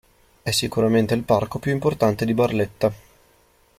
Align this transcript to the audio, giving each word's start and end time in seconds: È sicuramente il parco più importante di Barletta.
È 0.41 0.49
sicuramente 0.49 1.13
il 1.13 1.21
parco 1.21 1.59
più 1.59 1.71
importante 1.71 2.25
di 2.25 2.33
Barletta. 2.33 2.91